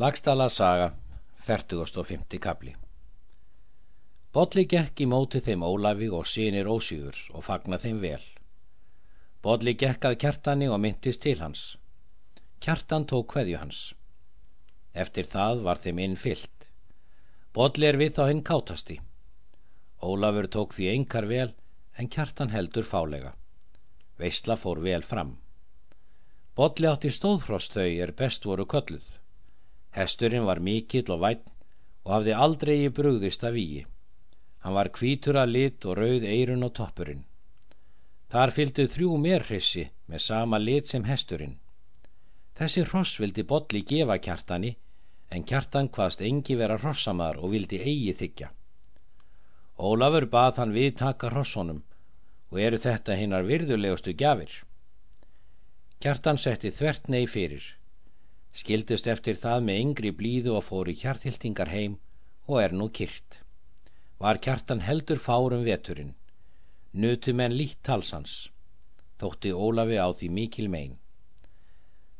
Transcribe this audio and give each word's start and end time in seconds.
Lagstala 0.00 0.48
saga, 0.48 0.92
40. 1.46 2.38
kapli 2.40 2.70
Bodli 4.32 4.62
gekk 4.72 5.02
í 5.04 5.06
móti 5.12 5.42
þeim 5.44 5.60
Ólafi 5.66 6.08
og 6.18 6.24
sínir 6.30 6.70
Ósífurs 6.72 7.26
og 7.34 7.44
fagna 7.44 7.76
þeim 7.82 7.98
vel. 8.00 8.22
Bodli 9.44 9.74
gekk 9.82 10.08
að 10.08 10.16
kjartani 10.24 10.70
og 10.72 10.80
myndist 10.80 11.20
til 11.26 11.36
hans. 11.42 11.66
Kjartan 12.64 13.04
tók 13.12 13.36
hveðju 13.36 13.60
hans. 13.60 13.82
Eftir 15.04 15.28
það 15.36 15.66
var 15.68 15.84
þeim 15.84 16.02
inn 16.06 16.16
fyllt. 16.24 16.68
Bodli 17.52 17.92
er 17.92 18.00
við 18.00 18.16
þá 18.16 18.24
hinn 18.30 18.44
kátasti. 18.52 19.00
Ólafur 20.00 20.48
tók 20.48 20.76
því 20.80 20.92
engar 20.96 21.28
vel 21.28 21.50
en 21.98 22.08
kjartan 22.08 22.56
heldur 22.56 22.88
fálega. 22.88 23.36
Veistla 24.16 24.56
fór 24.56 24.80
vel 24.80 25.04
fram. 25.04 25.36
Bodli 26.56 26.88
átti 26.88 27.12
stóðfrost 27.12 27.76
þau 27.76 27.90
er 27.90 28.16
best 28.16 28.48
voru 28.48 28.64
kölluð. 28.64 29.19
Hesturinn 29.96 30.46
var 30.46 30.60
mikill 30.62 31.10
og 31.10 31.22
vætt 31.24 31.48
og 32.04 32.12
hafði 32.14 32.36
aldrei 32.44 32.76
í 32.84 32.92
brugðist 32.94 33.42
af 33.46 33.56
víi. 33.56 33.82
Hann 34.62 34.76
var 34.76 34.92
kvítur 34.94 35.38
að 35.40 35.54
lit 35.56 35.86
og 35.88 35.98
rauð 35.98 36.26
eirun 36.26 36.66
og 36.66 36.74
toppurinn. 36.76 37.24
Þar 38.30 38.52
fylgdu 38.56 38.86
þrjú 38.92 39.16
merhrissi 39.18 39.88
með 40.06 40.24
sama 40.26 40.60
lit 40.62 40.86
sem 40.86 41.04
hesturinn. 41.08 41.58
Þessi 42.54 42.84
hross 42.86 43.18
vildi 43.18 43.42
Bodli 43.42 43.82
gefa 43.82 44.18
kjartani 44.22 44.76
en 45.34 45.46
kjartan 45.48 45.90
hvaðst 45.94 46.22
engi 46.22 46.56
vera 46.60 46.78
hrossamar 46.78 47.40
og 47.40 47.54
vildi 47.54 47.80
eigi 47.80 48.14
þykja. 48.22 48.50
Ólafur 49.80 50.26
bað 50.30 50.62
hann 50.62 50.76
við 50.76 50.96
taka 51.02 51.32
hrossonum 51.32 51.82
og 52.50 52.60
eru 52.60 52.78
þetta 52.78 53.16
hinnar 53.18 53.46
virðulegustu 53.48 54.14
gjafir. 54.14 54.52
Kjartan 56.00 56.38
setti 56.38 56.70
þvert 56.74 57.08
nei 57.08 57.26
fyrir 57.26 57.64
skildust 58.52 59.06
eftir 59.06 59.38
það 59.38 59.66
með 59.66 59.80
yngri 59.84 60.10
blíðu 60.20 60.54
og 60.58 60.64
fóru 60.66 60.94
kjarthildingar 61.02 61.70
heim 61.70 61.98
og 62.48 62.62
er 62.62 62.74
nú 62.74 62.88
kyrt. 62.98 63.40
Var 64.20 64.40
kjartan 64.44 64.82
heldur 64.84 65.20
fárum 65.22 65.62
veturinn, 65.64 66.14
nutu 66.92 67.32
menn 67.32 67.54
lít 67.56 67.78
talsans, 67.86 68.50
þótti 69.20 69.52
Ólafi 69.54 69.96
á 69.96 70.08
því 70.12 70.30
mikil 70.38 70.68
megin. 70.68 70.98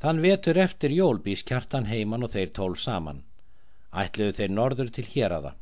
Þann 0.00 0.22
vetur 0.24 0.56
eftir 0.56 0.94
jól 0.96 1.18
býst 1.24 1.48
kjartan 1.50 1.90
heiman 1.90 2.24
og 2.24 2.32
þeir 2.34 2.54
tól 2.56 2.76
saman, 2.76 3.24
ætluðu 3.92 4.36
þeir 4.38 4.54
norður 4.54 4.92
til 4.96 5.04
hér 5.12 5.34
aða. 5.38 5.54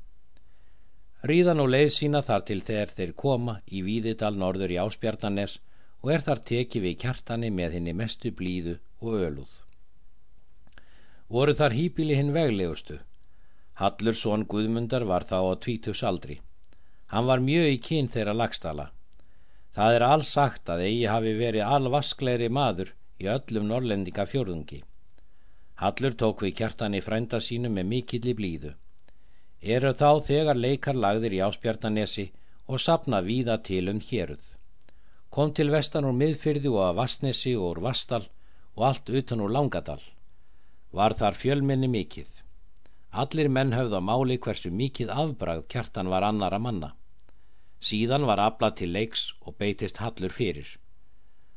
Ríðan 1.27 1.65
og 1.65 1.73
leið 1.75 1.89
sína 1.97 2.21
þar 2.23 2.45
til 2.47 2.61
þeir 2.63 2.93
þeir 2.95 3.15
koma 3.19 3.57
í 3.67 3.83
Víðidal 3.83 4.37
norður 4.39 4.77
í 4.77 4.79
Áspjartanes 4.79 5.59
og 6.05 6.13
er 6.15 6.23
þar 6.23 6.45
tekið 6.53 6.85
við 6.87 7.01
kjartani 7.03 7.51
með 7.51 7.81
henni 7.81 7.97
mestu 7.97 8.31
blíðu 8.31 8.77
og 9.03 9.19
öluð 9.25 9.57
voru 11.29 11.53
þar 11.55 11.77
hýpili 11.77 12.17
hinn 12.17 12.33
veglegustu. 12.33 12.99
Hallur 13.79 14.17
són 14.17 14.47
Guðmundar 14.49 15.05
var 15.05 15.27
þá 15.29 15.39
á 15.45 15.53
tvítus 15.65 16.03
aldri. 16.03 16.41
Hann 17.13 17.29
var 17.29 17.45
mjög 17.45 17.69
í 17.75 17.77
kyn 17.89 18.09
þeirra 18.09 18.35
lagstala. 18.35 18.89
Það 19.77 19.95
er 19.97 20.05
alls 20.07 20.33
sagt 20.35 20.73
að 20.73 20.85
eigi 20.89 21.05
hafi 21.07 21.35
verið 21.39 21.69
alvaskleiri 21.77 22.49
maður 22.49 22.95
í 23.21 23.29
öllum 23.29 23.69
norlendinga 23.69 24.27
fjörðungi. 24.33 24.83
Hallur 25.79 26.17
tók 26.19 26.43
við 26.43 26.57
kjartan 26.59 26.97
í 26.99 27.05
frænda 27.05 27.41
sínu 27.45 27.71
með 27.71 27.91
mikill 27.93 28.25
í 28.27 28.35
blíðu. 28.35 28.75
Eru 29.63 29.93
þá 29.95 30.11
þegar 30.27 30.59
leikar 30.59 30.99
lagðir 30.99 31.39
í 31.39 31.45
áspjartanesi 31.45 32.31
og 32.67 32.81
sapna 32.81 33.21
víða 33.23 33.61
til 33.69 33.87
um 33.93 34.01
héruð. 34.01 34.43
Kom 35.31 35.53
til 35.55 35.71
vestan 35.71 36.09
úr 36.09 36.17
miðfyrði 36.17 36.73
og 36.73 36.85
að 36.89 37.01
Vastnesi 37.03 37.55
og 37.57 37.75
úr 37.75 37.83
Vastal 37.85 38.25
og 38.75 38.87
allt 38.91 39.11
utan 39.13 39.45
úr 39.45 39.53
Langadal 39.55 40.01
var 40.93 41.15
þar 41.15 41.37
fjölminni 41.37 41.89
mikið. 41.89 42.29
Allir 43.13 43.49
menn 43.49 43.73
höfða 43.73 44.01
máli 44.01 44.39
hversu 44.39 44.71
mikið 44.71 45.13
afbragð 45.13 45.67
kjartan 45.73 46.09
var 46.09 46.23
annara 46.23 46.59
manna. 46.59 46.95
Síðan 47.81 48.27
var 48.27 48.41
aflað 48.41 48.75
til 48.81 48.93
leiks 48.93 49.33
og 49.47 49.57
beitist 49.59 50.01
hallur 50.03 50.33
fyrir. 50.33 50.69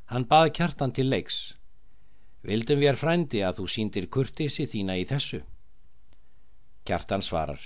Hann 0.05 0.27
bað 0.27 0.53
kjartan 0.57 0.91
til 0.91 1.09
leiks. 1.09 1.55
Vildum 2.43 2.79
við 2.79 2.91
er 2.93 2.99
frændi 2.99 3.41
að 3.45 3.61
þú 3.61 3.67
síndir 3.75 4.07
kurtisi 4.09 4.65
þína 4.67 4.97
í 5.01 5.05
þessu? 5.05 5.41
Kjartan 6.85 7.21
svarar. 7.21 7.61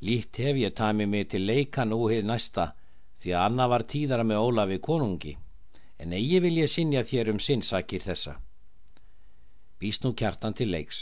Lít 0.00 0.36
hef 0.36 0.56
ég 0.56 0.74
tæmi 0.74 1.06
mig 1.06 1.28
til 1.28 1.44
leika 1.46 1.84
nú 1.84 2.06
heið 2.08 2.24
næsta 2.24 2.70
því 3.20 3.34
að 3.34 3.44
Anna 3.44 3.66
var 3.68 3.84
tíðara 3.84 4.24
með 4.24 4.44
Ólafi 4.46 4.78
konungi 4.80 5.34
en 6.00 6.14
eigi 6.16 6.38
vil 6.40 6.56
ég 6.62 6.70
sinja 6.72 7.02
þér 7.04 7.34
um 7.34 7.40
sinnsakir 7.42 8.00
þessa 8.00 8.38
býst 9.80 10.04
nú 10.04 10.12
kjartan 10.12 10.52
til 10.56 10.68
leiks. 10.74 10.98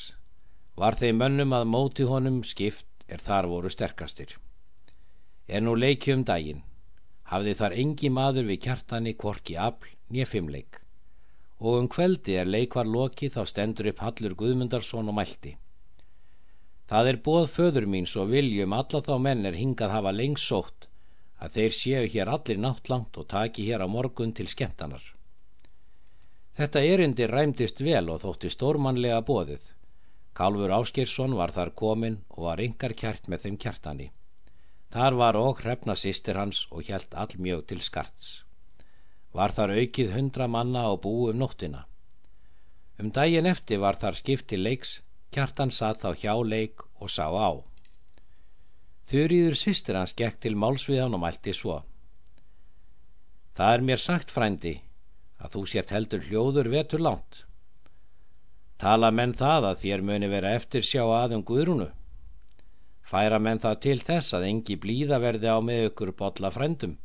Var 0.78 0.94
þeim 1.00 1.16
mönnum 1.18 1.54
að 1.56 1.70
móti 1.72 2.04
honum 2.06 2.42
skipt 2.46 3.06
er 3.10 3.18
þar 3.18 3.48
voru 3.50 3.70
sterkastir. 3.74 4.36
Er 5.48 5.64
nú 5.66 5.74
leiki 5.74 6.14
um 6.14 6.22
daginn. 6.28 6.62
Hafði 7.32 7.54
þar 7.60 7.74
engi 7.82 8.10
maður 8.18 8.46
við 8.50 8.60
kjartani 8.68 9.16
korki 9.24 9.58
afl 9.58 9.90
nýja 10.14 10.28
fimmleik. 10.30 10.78
Og 11.58 11.80
um 11.80 11.88
kveldi 11.90 12.38
er 12.38 12.46
leikvar 12.46 12.86
loki 12.86 13.32
þá 13.34 13.42
stendur 13.50 13.90
upp 13.90 14.04
Hallur 14.06 14.38
Guðmundarsson 14.38 15.10
og 15.10 15.18
mælti. 15.18 15.56
Það 16.88 17.10
er 17.10 17.22
bóð 17.26 17.50
föður 17.58 17.90
mín 17.90 18.06
svo 18.06 18.28
viljum 18.30 18.78
alla 18.78 19.02
þá 19.02 19.14
menn 19.26 19.44
er 19.48 19.58
hingað 19.58 19.96
hafa 19.98 20.14
lengs 20.14 20.46
sótt 20.46 20.86
að 21.42 21.58
þeir 21.58 21.78
séu 21.82 22.06
hér 22.14 22.30
allir 22.30 22.62
náttlangt 22.62 23.18
og 23.18 23.28
taki 23.34 23.66
hér 23.66 23.82
á 23.82 23.88
morgun 23.90 24.32
til 24.32 24.46
skemmtanar 24.50 25.17
Þetta 26.58 26.80
erindi 26.82 27.26
ræmdist 27.30 27.78
vel 27.86 28.08
og 28.10 28.24
þótti 28.24 28.48
stórmannlega 28.50 29.20
bóðið. 29.22 29.62
Kálfur 30.34 30.72
Áskirsson 30.74 31.36
var 31.38 31.52
þar 31.54 31.70
komin 31.78 32.16
og 32.34 32.48
var 32.48 32.62
yngar 32.64 32.96
kjart 32.98 33.28
með 33.30 33.44
þeim 33.44 33.58
kjartani. 33.62 34.08
Þar 34.90 35.18
var 35.20 35.38
og 35.38 35.60
hrefna 35.62 35.94
sýstir 35.94 36.40
hans 36.40 36.64
og 36.72 36.88
hjælt 36.88 37.14
all 37.14 37.36
mjög 37.38 37.62
til 37.70 37.84
skarts. 37.86 38.30
Var 39.30 39.54
þar 39.54 39.76
aukið 39.76 40.10
hundra 40.16 40.48
manna 40.50 40.82
á 40.82 40.92
bú 40.98 41.12
um 41.30 41.38
nóttina. 41.38 41.84
Um 42.98 43.12
daginn 43.14 43.46
eftir 43.46 43.78
var 43.78 44.00
þar 44.02 44.18
skipt 44.18 44.48
til 44.50 44.66
leiks, 44.66 44.96
kjartan 45.30 45.70
satt 45.70 46.02
á 46.02 46.10
hjá 46.10 46.34
leik 46.42 46.82
og 46.98 47.06
sá 47.06 47.30
á. 47.30 47.54
Þurriður 49.06 49.54
sýstir 49.62 49.94
hans 49.94 50.16
gekk 50.18 50.42
til 50.42 50.58
málsviðan 50.58 51.14
og 51.14 51.22
mælti 51.22 51.54
svo. 51.54 51.84
Það 53.54 53.74
er 53.76 53.86
mér 53.86 54.02
sagt, 54.02 54.34
frændi, 54.34 54.74
að 55.38 55.54
þú 55.54 55.62
sért 55.72 55.92
heldur 55.94 56.24
hljóður 56.28 56.70
vetur 56.72 57.02
langt. 57.04 57.44
Tala 58.78 59.10
menn 59.10 59.34
það 59.34 59.70
að 59.70 59.80
þér 59.82 60.04
muni 60.06 60.28
vera 60.30 60.54
eftir 60.54 60.84
sjá 60.86 61.02
aðum 61.02 61.42
guðrúnu. 61.46 61.88
Færa 63.08 63.38
menn 63.42 63.58
það 63.62 63.80
til 63.86 63.98
þess 64.04 64.36
að 64.36 64.46
engi 64.50 64.76
blíða 64.76 65.18
verði 65.22 65.50
á 65.50 65.58
með 65.64 65.88
ykkur 65.88 66.12
botla 66.18 66.50
frendum, 66.54 66.98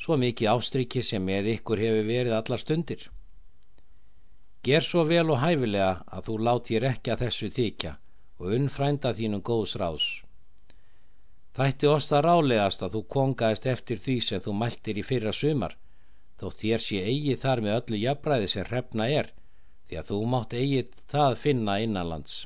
svo 0.00 0.16
mikið 0.16 0.50
ástriki 0.54 1.02
sem 1.04 1.22
með 1.24 1.52
ykkur 1.58 1.82
hefur 1.84 2.08
verið 2.08 2.36
allar 2.38 2.62
stundir. 2.62 3.02
Ger 4.64 4.82
svo 4.82 5.04
vel 5.06 5.28
og 5.30 5.42
hæfilega 5.42 5.90
að 6.10 6.30
þú 6.30 6.38
látir 6.46 6.86
ekki 6.88 7.12
að 7.12 7.26
þessu 7.26 7.50
þykja 7.58 7.92
og 8.38 8.54
unnfrænda 8.56 9.12
þínum 9.14 9.44
góðs 9.44 9.76
ráðs. 9.78 10.08
Þætti 11.58 11.90
osta 11.90 12.22
rálegast 12.22 12.82
að 12.86 12.96
þú 12.96 13.04
kongaðist 13.14 13.66
eftir 13.66 14.02
því 14.02 14.16
sem 14.22 14.42
þú 14.42 14.54
mæltir 14.58 14.98
í 14.98 15.04
fyrra 15.06 15.32
sumar, 15.34 15.76
þó 16.38 16.46
þér 16.60 16.84
sé 16.84 17.02
eigi 17.10 17.34
þar 17.42 17.64
með 17.64 17.76
öllu 17.80 18.00
jafnbræði 18.02 18.48
sem 18.52 18.68
hrefna 18.68 19.08
er 19.20 19.32
því 19.88 20.00
að 20.00 20.08
þú 20.10 20.20
mátt 20.34 20.54
eigi 20.54 20.80
það 21.12 21.36
finna 21.44 21.76
innanlands. 21.82 22.38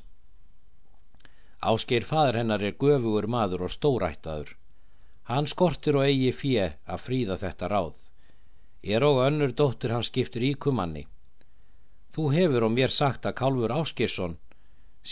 Áskeir 1.63 2.07
fadur 2.09 2.41
hennar 2.41 2.63
er 2.63 2.79
göfugur 2.79 3.29
maður 3.31 3.67
og 3.69 3.75
stórættaður. 3.77 4.57
Hann 5.31 5.47
skortur 5.47 6.01
og 6.01 6.09
eigi 6.09 6.33
fjö 6.35 6.69
að 6.87 7.05
fríða 7.07 7.39
þetta 7.39 7.71
ráð. 7.71 7.97
Er 8.83 9.05
og 9.07 9.23
önnur 9.27 9.55
dóttur 9.55 9.95
hann 9.95 10.07
skiptir 10.07 10.43
íkumanni 10.43 11.07
þú 12.13 12.29
hefur 12.35 12.67
og 12.67 12.75
mér 12.77 12.93
sagt 12.93 13.27
að 13.27 13.39
Kálfur 13.41 13.73
Áskeirsson 13.73 14.37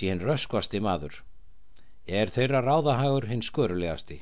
hinn 0.00 0.20
röskvasti 0.20 0.80
maður. 0.84 1.22
Er 2.06 2.32
þeirra 2.32 2.60
ráðahagur 2.64 3.28
hinn 3.30 3.44
skörulegasti 3.44 4.20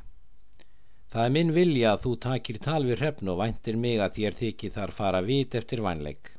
Það 1.13 1.25
er 1.25 1.33
minn 1.33 1.55
vilja 1.57 1.93
að 1.95 2.03
þú 2.05 2.11
takir 2.25 2.59
tal 2.65 2.83
við 2.85 2.99
hrefn 3.01 3.31
og 3.33 3.39
væntir 3.41 3.77
mig 3.81 4.01
að 4.05 4.19
þér 4.19 4.35
þykir 4.41 4.75
þar 4.75 4.91
fara 4.99 5.23
vit 5.25 5.55
eftir 5.57 5.81
vænleik. 5.85 6.35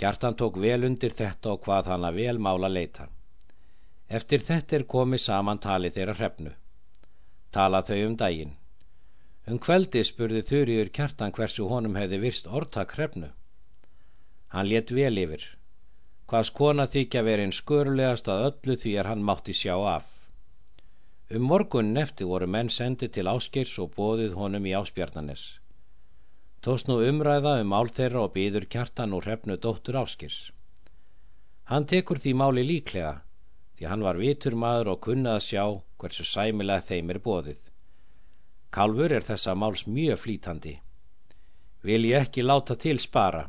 Gjartan 0.00 0.36
tók 0.40 0.56
vel 0.60 0.84
undir 0.88 1.12
þetta 1.18 1.52
og 1.52 1.60
hvað 1.66 1.90
hann 1.92 2.06
að 2.08 2.20
vel 2.22 2.38
mála 2.46 2.70
leita. 2.72 3.08
Eftir 4.08 4.40
þetta 4.40 4.76
er 4.78 4.86
komið 4.94 5.22
saman 5.26 5.60
tali 5.60 5.90
þeirra 5.92 6.14
hrefnu. 6.16 6.54
Tala 7.52 7.82
þau 7.82 8.00
um 8.06 8.16
daginn. 8.16 8.56
Um 9.46 9.60
kveldi 9.62 10.02
spurði 10.04 10.42
þurriður 10.42 10.92
kjartan 10.98 11.32
hversu 11.36 11.68
honum 11.68 11.96
hefði 12.00 12.22
virst 12.24 12.48
orðtak 12.48 12.96
hrefnu. 12.96 13.30
Hann 14.54 14.68
let 14.72 14.90
vel 14.90 15.16
yfir. 15.20 15.44
Hvaðs 16.26 16.50
kona 16.56 16.88
þykja 16.90 17.22
verið 17.22 17.50
en 17.50 17.56
skurlegast 17.60 18.28
að 18.32 18.48
öllu 18.48 18.80
því 18.80 18.92
er 19.00 19.08
hann 19.12 19.22
mátti 19.22 19.54
sjá 19.54 19.76
af. 19.76 20.15
Um 21.28 21.42
morgunin 21.42 21.98
eftir 21.98 22.28
voru 22.30 22.46
menn 22.46 22.68
sendið 22.70 23.10
til 23.16 23.26
áskeirs 23.26 23.72
og 23.82 23.96
bóðið 23.96 24.36
honum 24.38 24.66
í 24.70 24.74
áspjarnanes. 24.78 25.40
Tóst 26.62 26.86
nú 26.86 27.00
umræða 27.02 27.56
um 27.62 27.72
mál 27.74 27.90
þeirra 27.96 28.20
og 28.28 28.36
býður 28.36 28.68
kjartan 28.70 29.16
og 29.16 29.26
hrefnu 29.26 29.56
dóttur 29.58 29.98
áskeirs. 29.98 30.52
Hann 31.66 31.88
tekur 31.90 32.22
því 32.22 32.36
máli 32.38 32.62
líklega, 32.68 33.24
því 33.74 33.90
hann 33.90 34.06
var 34.06 34.22
vitur 34.22 34.54
maður 34.54 34.92
og 34.94 35.02
kunnað 35.08 35.40
að 35.40 35.46
sjá 35.48 35.64
hversu 35.98 36.28
sæmilega 36.30 36.86
þeim 36.92 37.10
er 37.10 37.22
bóðið. 37.26 37.60
Kálfur 38.70 39.18
er 39.18 39.26
þessa 39.26 39.58
máls 39.58 39.82
mjög 39.90 40.22
flítandi. 40.22 40.78
Vil 41.82 42.06
ég 42.06 42.28
ekki 42.28 42.46
láta 42.46 42.78
til 42.78 43.02
spara. 43.02 43.48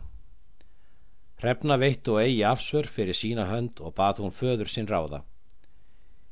Hrefna 1.38 1.77
veitt 1.77 2.09
og 2.09 2.23
eigi 2.25 2.41
afsvör 2.41 2.89
fyrir 2.89 3.13
sína 3.13 3.45
hönd 3.53 3.77
og 3.85 3.94
bað 3.94 4.25
hún 4.25 4.33
föður 4.33 4.65
sinn 4.65 4.89
ráða. 4.89 5.21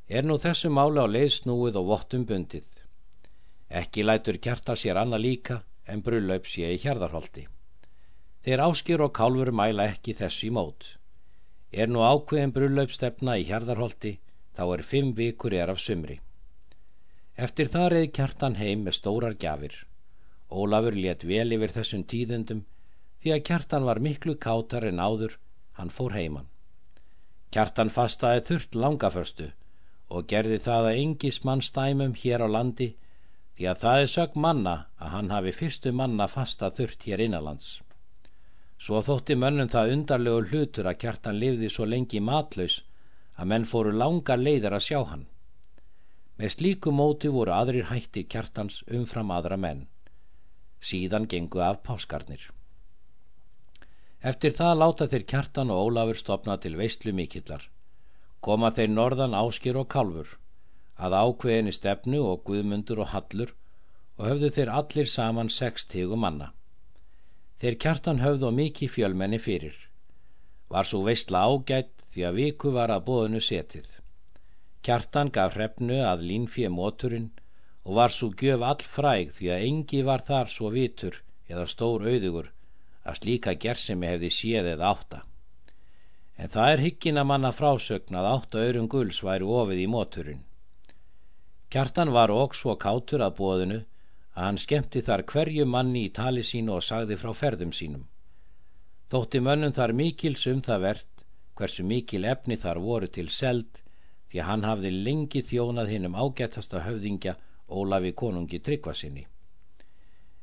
Er 0.07 0.21
nú 0.21 0.35
þessu 0.37 0.69
máli 0.69 1.01
á 1.01 1.09
leiðsnúið 1.09 1.77
og 1.79 1.87
vottum 1.89 2.25
bundið. 2.29 2.65
Ekki 3.73 4.03
lætur 4.05 4.37
kjarta 4.37 4.75
sér 4.77 4.99
annað 5.01 5.23
líka 5.23 5.55
en 5.89 6.03
brullaup 6.05 6.45
sé 6.45 6.69
í 6.75 6.77
hjarðarholti. 6.83 7.47
Þeir 8.45 8.61
áskir 8.67 9.01
og 9.01 9.15
kálfur 9.17 9.49
mæla 9.49 9.87
ekki 9.89 10.13
þessu 10.13 10.51
í 10.51 10.51
mót. 10.53 10.85
Er 11.73 11.89
nú 11.89 12.05
ákveðin 12.05 12.53
brullaupstefna 12.53 13.39
í 13.41 13.47
hjarðarholti 13.49 14.19
þá 14.53 14.63
er 14.75 14.85
fimm 14.91 15.11
vikur 15.17 15.57
er 15.57 15.73
af 15.73 15.81
sumri. 15.81 16.19
Eftir 17.35 17.73
það 17.73 17.89
reyði 17.95 18.13
kjartan 18.19 18.61
heim 18.61 18.85
með 18.85 18.99
stórar 18.99 19.33
gjafir. 19.41 19.73
Ólafur 20.53 20.93
let 21.01 21.25
vel 21.25 21.49
yfir 21.57 21.73
þessum 21.73 22.05
tíðendum 22.05 22.61
því 23.25 23.33
að 23.33 23.45
kjartan 23.49 23.89
var 23.89 23.97
miklu 23.99 24.37
kátar 24.37 24.85
en 24.85 25.01
áður 25.01 25.39
hann 25.81 25.89
fór 25.89 26.13
heiman. 26.13 26.45
Kjartan 27.49 27.89
fastaði 27.89 28.45
þurft 28.45 28.75
langaförstu 28.77 29.49
og 30.09 30.27
gerði 30.29 30.59
það 30.67 30.89
að 30.89 30.99
engis 31.01 31.41
mann 31.47 31.63
stæmum 31.65 32.13
hér 32.21 32.45
á 32.45 32.47
landi 32.57 32.91
því 33.57 33.67
að 33.71 33.81
það 33.83 34.01
er 34.01 34.11
sög 34.13 34.35
manna 34.45 34.75
að 34.99 35.13
hann 35.15 35.31
hafi 35.33 35.53
fyrstu 35.59 35.93
manna 35.95 36.27
fasta 36.27 36.69
þurft 36.77 37.05
hér 37.07 37.23
innanlands. 37.25 37.79
Svo 38.77 38.99
þótti 39.01 39.37
mönnum 39.39 39.71
það 39.71 39.93
undarlegu 39.95 40.49
hlutur 40.49 40.89
að 40.89 40.99
kjartan 41.03 41.39
lifði 41.39 41.69
svo 41.71 41.87
lengi 41.87 42.19
matlaus 42.19 42.81
að 43.39 43.49
menn 43.51 43.67
fóru 43.71 43.93
langa 43.95 44.35
leiðar 44.35 44.75
að 44.77 44.85
sjá 44.87 44.99
hann. 45.11 45.25
Með 46.35 46.51
slíku 46.57 46.91
móti 46.91 47.31
voru 47.31 47.53
aðrir 47.55 47.87
hætti 47.91 48.25
kjartans 48.27 48.81
umfram 48.91 49.31
aðra 49.31 49.57
menn. 49.57 49.85
Síðan 50.83 51.29
gengu 51.31 51.63
af 51.63 51.79
páskarnir. 51.87 52.51
Eftir 54.21 54.51
það 54.57 54.79
láta 54.81 55.07
þeir 55.07 55.25
kjartan 55.31 55.71
og 55.71 55.87
Ólafur 55.87 56.19
stopna 56.19 56.57
til 56.59 56.75
veistlu 56.75 57.13
mikillar. 57.15 57.63
Koma 58.45 58.69
þeir 58.77 58.91
norðan 58.93 59.33
áskir 59.37 59.77
og 59.81 59.87
kálfur 59.93 60.35
að 61.05 61.15
ákveðinni 61.19 61.73
stefnu 61.75 62.19
og 62.23 62.43
guðmundur 62.47 63.01
og 63.03 63.11
hallur 63.13 63.55
og 64.17 64.27
höfðu 64.29 64.51
þeir 64.57 64.71
allir 64.79 65.09
saman 65.11 65.49
sex 65.49 65.87
tígu 65.91 66.19
manna. 66.19 66.51
Þeir 67.59 67.79
kjartan 67.83 68.21
höfðu 68.21 68.49
og 68.51 68.57
mikið 68.59 68.93
fjölmenni 68.95 69.39
fyrir. 69.41 69.75
Var 70.69 70.87
svo 70.87 71.01
veistla 71.07 71.43
ágætt 71.49 72.05
því 72.11 72.27
að 72.29 72.39
viku 72.39 72.71
var 72.77 72.93
að 72.93 73.05
bóðinu 73.09 73.41
setið. 73.43 73.87
Kjartan 74.85 75.31
gaf 75.33 75.57
hrefnu 75.57 75.99
að 76.05 76.25
línfið 76.29 76.71
móturinn 76.77 77.31
og 77.83 77.97
var 77.99 78.13
svo 78.13 78.29
gjöf 78.39 78.63
all 78.69 78.89
fræg 78.97 79.33
því 79.35 79.51
að 79.55 79.69
engi 79.69 80.01
var 80.05 80.23
þar 80.29 80.51
svo 80.53 80.71
vitur 80.73 81.23
eða 81.49 81.65
stór 81.69 82.05
auðugur 82.05 82.51
að 83.05 83.17
slíka 83.19 83.53
gersemi 83.65 84.13
hefði 84.13 84.31
séð 84.33 84.75
eða 84.75 84.91
átta. 84.93 85.25
En 86.37 86.51
það 86.51 86.71
er 86.71 86.83
higgin 86.83 87.19
að 87.21 87.29
manna 87.31 87.51
frásögn 87.55 88.17
að 88.19 88.29
átta 88.31 88.63
örum 88.69 88.89
gulls 88.91 89.21
væri 89.23 89.47
ofið 89.59 89.81
í 89.85 89.87
móturinn. 89.91 90.41
Kjartan 91.71 92.11
var 92.15 92.31
óg 92.31 92.55
svo 92.55 92.75
kátur 92.79 93.23
að 93.23 93.37
bóðinu 93.39 93.79
að 94.35 94.43
hann 94.43 94.59
skemmti 94.59 95.01
þar 95.07 95.23
hverju 95.31 95.65
manni 95.65 96.05
í 96.07 96.13
tali 96.19 96.43
sínu 96.43 96.75
og 96.75 96.83
sagði 96.83 97.17
frá 97.21 97.31
ferðum 97.33 97.71
sínum. 97.71 98.03
Þótti 99.11 99.39
mönnum 99.47 99.73
þar 99.73 99.93
mikils 99.95 100.45
um 100.51 100.61
það 100.65 100.85
verðt 100.87 101.25
hversu 101.55 101.83
mikil 101.87 102.25
efni 102.27 102.57
þar 102.59 102.81
voru 102.83 103.07
til 103.07 103.29
seld 103.31 103.81
því 104.29 104.41
að 104.41 104.49
hann 104.49 104.67
hafði 104.67 104.91
lengi 105.07 105.41
þjónað 105.49 105.91
hinnum 105.93 106.17
ágættasta 106.19 106.83
höfðingja 106.83 107.37
Ólafi 107.65 108.11
konungi 108.13 108.59
tryggvasinni. 108.61 109.23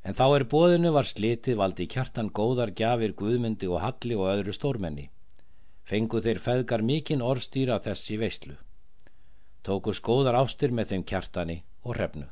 En 0.02 0.16
þá 0.18 0.24
er 0.36 0.44
bóðinu 0.50 0.90
var 0.96 1.06
slitið 1.06 1.60
valdi 1.60 1.86
kjartan 1.86 2.32
góðar 2.34 2.72
gjafir 2.74 3.12
Guðmundi 3.14 3.68
og 3.70 3.78
Halli 3.84 4.16
og 4.18 4.30
öðru 4.32 4.54
stórmenni. 4.56 5.11
Fengu 5.92 6.22
þeir 6.24 6.38
feðgar 6.40 6.80
mikinn 6.88 7.20
orðstýra 7.20 7.76
þessi 7.84 8.14
veistlu 8.16 8.54
tóku 9.68 9.92
skóðar 9.92 10.38
ástir 10.40 10.72
með 10.72 10.94
þeim 10.94 11.02
kjartani 11.10 11.56
og 11.84 11.98
hrefnu. 11.98 12.31